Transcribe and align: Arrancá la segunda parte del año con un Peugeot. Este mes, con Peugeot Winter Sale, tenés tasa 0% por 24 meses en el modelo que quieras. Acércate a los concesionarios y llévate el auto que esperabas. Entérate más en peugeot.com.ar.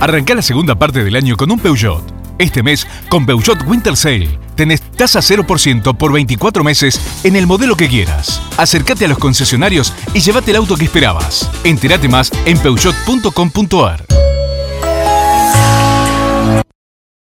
Arrancá 0.00 0.34
la 0.34 0.42
segunda 0.42 0.74
parte 0.74 1.02
del 1.02 1.16
año 1.16 1.36
con 1.36 1.50
un 1.50 1.58
Peugeot. 1.58 2.02
Este 2.38 2.62
mes, 2.62 2.86
con 3.08 3.24
Peugeot 3.24 3.66
Winter 3.66 3.96
Sale, 3.96 4.38
tenés 4.54 4.82
tasa 4.82 5.20
0% 5.20 5.96
por 5.96 6.12
24 6.12 6.62
meses 6.62 7.00
en 7.24 7.34
el 7.34 7.46
modelo 7.46 7.76
que 7.76 7.88
quieras. 7.88 8.42
Acércate 8.58 9.06
a 9.06 9.08
los 9.08 9.18
concesionarios 9.18 9.92
y 10.12 10.20
llévate 10.20 10.50
el 10.50 10.58
auto 10.58 10.76
que 10.76 10.84
esperabas. 10.84 11.50
Entérate 11.64 12.08
más 12.08 12.30
en 12.44 12.58
peugeot.com.ar. 12.58 14.05